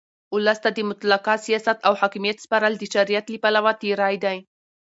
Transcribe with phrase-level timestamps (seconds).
[0.33, 4.37] اولس ته د مطلقه سیاست او حاکمیت سپارل د شریعت له پلوه تېرى دئ.